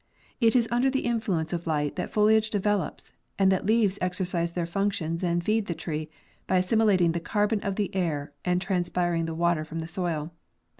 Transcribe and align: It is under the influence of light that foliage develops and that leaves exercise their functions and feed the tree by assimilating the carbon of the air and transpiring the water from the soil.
It 0.39 0.55
is 0.55 0.67
under 0.71 0.89
the 0.89 1.01
influence 1.05 1.53
of 1.53 1.67
light 1.67 1.95
that 1.95 2.09
foliage 2.09 2.49
develops 2.49 3.13
and 3.37 3.51
that 3.51 3.67
leaves 3.67 3.99
exercise 4.01 4.53
their 4.53 4.65
functions 4.65 5.21
and 5.21 5.43
feed 5.43 5.67
the 5.67 5.75
tree 5.75 6.09
by 6.47 6.57
assimilating 6.57 7.11
the 7.11 7.19
carbon 7.19 7.59
of 7.61 7.75
the 7.75 7.95
air 7.95 8.33
and 8.43 8.59
transpiring 8.59 9.25
the 9.25 9.35
water 9.35 9.63
from 9.63 9.77
the 9.77 9.87
soil. 9.87 10.31